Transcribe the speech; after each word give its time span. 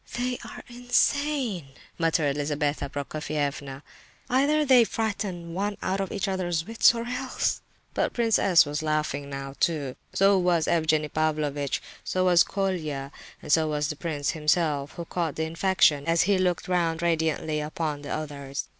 "They 0.17 0.39
are 0.43 0.63
insane," 0.67 1.73
muttered 1.99 2.35
Lizabetha 2.35 2.89
Prokofievna. 2.89 3.83
"Either 4.31 4.65
they 4.65 4.83
frighten 4.83 5.53
one 5.53 5.77
out 5.83 5.99
of 5.99 6.09
one's 6.09 6.65
wits, 6.65 6.95
or 6.95 7.05
else—" 7.05 7.61
But 7.93 8.11
Prince 8.13 8.39
S. 8.39 8.65
was 8.65 8.81
laughing 8.81 9.29
now, 9.29 9.53
too, 9.59 9.95
so 10.11 10.39
was 10.39 10.67
Evgenie 10.67 11.09
Pavlovitch, 11.13 11.83
so 12.03 12.25
was 12.25 12.41
Colia, 12.43 13.11
and 13.43 13.51
so 13.51 13.67
was 13.67 13.89
the 13.89 13.95
prince 13.95 14.31
himself, 14.31 14.93
who 14.93 15.05
caught 15.05 15.35
the 15.35 15.43
infection 15.45 16.07
as 16.07 16.23
he 16.23 16.39
looked 16.39 16.67
round 16.67 17.03
radiantly 17.03 17.59
upon 17.59 18.01
the 18.01 18.09
others. 18.09 18.67